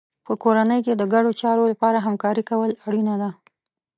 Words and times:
په 0.25 0.33
کورنۍ 0.43 0.79
کې 0.85 0.93
د 0.95 1.03
ګډو 1.13 1.31
چارو 1.41 1.63
لپاره 1.71 1.97
همکاري 2.07 2.43
کول 2.49 2.71
اړینه 2.87 3.15
ده. 3.21 3.29